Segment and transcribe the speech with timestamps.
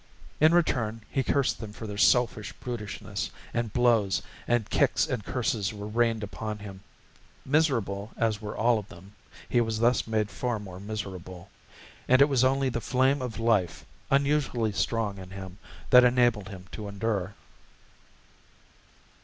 [0.39, 5.75] In return, he cursed them for their selfish brutishness, and blows and kicks and curses
[5.75, 6.81] were rained upon him.
[7.45, 9.11] Miserable as were all of them,
[9.47, 11.51] he was thus made far more miserable;
[12.07, 15.59] and it was only the flame of life, unusually strong in him,
[15.91, 17.35] that enabled him to endure.